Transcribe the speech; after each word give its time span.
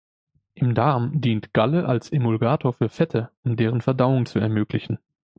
Im 0.55 0.73
Darm 0.73 1.21
dient 1.21 1.53
Galle 1.53 1.85
als 1.85 2.09
Emulgator 2.11 2.73
für 2.73 2.89
Fette, 2.89 3.29
um 3.43 3.55
deren 3.55 3.81
Verdauung 3.81 4.25
zu 4.25 4.39
ermöglichen. 4.39 4.97